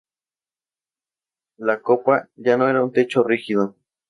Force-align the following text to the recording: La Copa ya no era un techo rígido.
La 1.59 1.79
Copa 1.79 2.27
ya 2.35 2.57
no 2.57 2.67
era 2.67 2.83
un 2.83 2.91
techo 2.91 3.23
rígido. 3.23 3.75